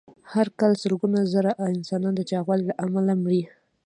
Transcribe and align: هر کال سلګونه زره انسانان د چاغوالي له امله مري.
هر 0.33 0.47
کال 0.59 0.71
سلګونه 0.81 1.19
زره 1.33 1.51
انسانان 1.75 2.13
د 2.15 2.21
چاغوالي 2.29 2.63
له 2.67 2.75
امله 2.85 3.13
مري. 3.23 3.43